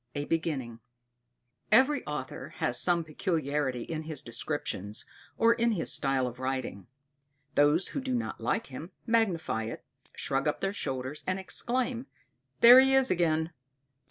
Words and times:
A 0.15 0.25
Beginning 0.25 0.79
Every 1.71 2.03
author 2.07 2.55
has 2.57 2.79
some 2.79 3.03
peculiarity 3.03 3.83
in 3.83 4.01
his 4.01 4.23
descriptions 4.23 5.05
or 5.37 5.53
in 5.53 5.73
his 5.73 5.93
style 5.93 6.25
of 6.25 6.39
writing. 6.39 6.87
Those 7.53 7.89
who 7.89 8.01
do 8.01 8.15
not 8.15 8.41
like 8.41 8.65
him, 8.65 8.89
magnify 9.05 9.65
it, 9.65 9.85
shrug 10.15 10.47
up 10.47 10.59
their 10.59 10.73
shoulders, 10.73 11.23
and 11.27 11.37
exclaim 11.37 12.07
there 12.61 12.79
he 12.79 12.95
is 12.95 13.11
again! 13.11 13.51